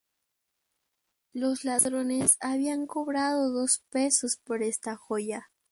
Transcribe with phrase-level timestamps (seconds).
[1.31, 5.51] Los ladrones habían cobrado dos pesos por esta joya.